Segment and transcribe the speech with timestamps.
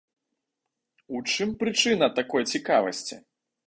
[1.17, 3.25] У чым прычына такой цікавасці?